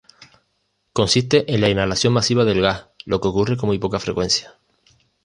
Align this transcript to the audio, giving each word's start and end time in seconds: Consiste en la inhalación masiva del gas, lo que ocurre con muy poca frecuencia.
Consiste 0.93 1.45
en 1.53 1.61
la 1.61 1.69
inhalación 1.69 2.11
masiva 2.11 2.43
del 2.43 2.59
gas, 2.59 2.87
lo 3.05 3.21
que 3.21 3.27
ocurre 3.27 3.55
con 3.55 3.67
muy 3.67 3.77
poca 3.77 3.99
frecuencia. 3.99 4.57